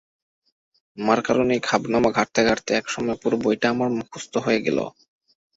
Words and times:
মার 0.97 1.19
কারণেই 1.21 1.61
খাবনামা 1.63 2.09
ঘাঁটতে-ঘাঁটতে 2.11 2.71
একসময় 2.73 3.17
পুরো 3.21 3.35
বইটা 3.43 3.67
আমার 3.69 3.89
মুখস্থ 3.97 4.33
হয়ে 4.37 4.63
গেল। 4.65 4.77